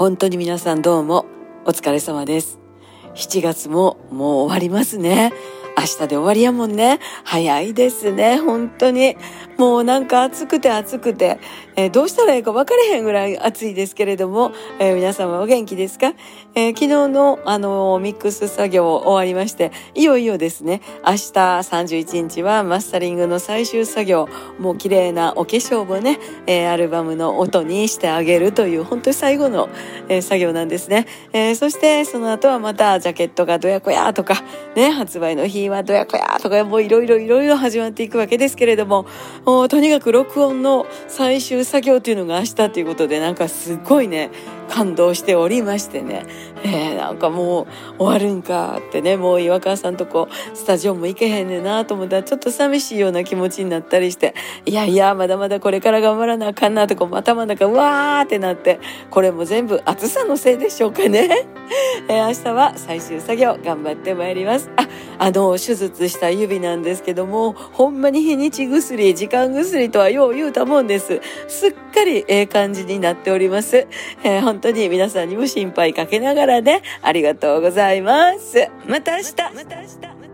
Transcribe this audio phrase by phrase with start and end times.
[0.00, 1.26] 本当に皆さんどうも
[1.66, 2.58] お疲れ様です。
[3.16, 5.30] 7月ももう終わりますね。
[5.80, 7.00] 明日で終わりやもんね。
[7.24, 9.16] 早いですね、本当に。
[9.56, 11.38] もうなんか暑くて暑くて、
[11.76, 16.14] えー、どうしたらいいか分かれへんぐらい暑いですけれども、えー、皆様お元気ですか、
[16.54, 29.70] えー、昨日のあのミックス作業終わりまして、いよいよですね、明日31日はマスタリングの最終作業、もう綺麗なお化粧もね、えアルバムの音にしてあげるという本当に最後の、
[30.08, 31.06] え作業なんですね。
[31.32, 34.42] えそしてその後はまたジャケットがどやこやとか、
[34.74, 39.06] ね、発売の日はどやこやとか、もういろいろいろいろ始まっていくわけですけれども、
[39.44, 44.30] もうとにかく録音の最終作業というのが明日ということで、なんかすごいね、
[44.70, 46.24] 感動しておりましてね、
[46.62, 47.66] えー、なんかもう
[47.98, 54.34] 終わるんかってね、もう岩川さんとこスタジオも行けへんねんなと思ったらちょっと寂しいような気持ちになったりして、
[54.64, 58.78] いやいや、まだまだこれから頑張らなあかんなとか、頭の中うわーってなって、
[59.10, 61.46] これも全部暑さのせいでしょうかね。
[62.08, 64.70] えー、明日は最終作業頑張ってまいります。
[64.76, 71.20] あ、あの、手術した指なんですけども、ほんまに日にち薬、時間薬とはよう言うたもんです。
[71.48, 73.86] すっかりええ感じになっております。
[74.24, 78.68] えー、本当に皆さんにも心配かけながらね、ありがとうございます。
[78.86, 79.32] また明日。
[79.54, 80.29] また明日。